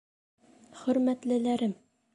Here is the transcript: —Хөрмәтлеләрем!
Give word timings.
—Хөрмәтлеләрем! 0.81 1.81